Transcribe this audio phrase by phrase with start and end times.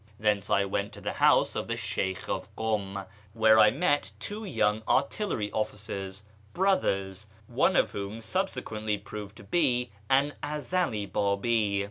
[0.19, 4.45] Thence I went to the house of the Sheykh of Kum, where I met two
[4.45, 11.79] young artillery officers, brothers, one of whom subsequently proved to be an Ezeli Babi.